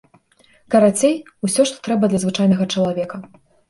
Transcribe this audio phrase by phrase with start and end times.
[0.75, 1.15] Карацей
[1.45, 3.27] усё, што трэба для звычайнага чалавека.